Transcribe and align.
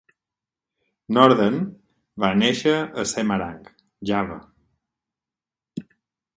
Norden 1.17 1.59
va 2.25 2.33
néixer 2.41 2.75
a 3.03 3.07
Semarang, 3.13 3.61
Java. 4.13 4.41